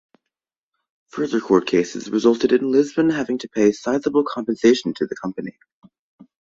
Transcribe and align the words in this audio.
Further 1.09 1.39
court 1.39 1.67
cases 1.67 2.09
resulted 2.09 2.53
in 2.53 2.71
Lisbon 2.71 3.11
having 3.11 3.37
to 3.37 3.47
pay 3.49 3.71
sizeable 3.71 4.23
compensation 4.23 4.95
to 4.95 5.05
the 5.05 5.15
company. 5.15 5.53